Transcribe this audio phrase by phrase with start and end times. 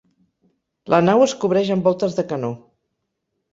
[0.93, 2.53] La nau es cobreix amb voltes de canó.